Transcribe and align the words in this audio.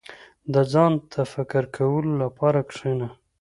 •د 0.53 0.55
ځان 0.71 0.93
ته 1.11 1.21
فکر 1.33 1.63
کولو 1.75 2.11
لپاره 2.23 2.59
کښېنه. 2.69 3.07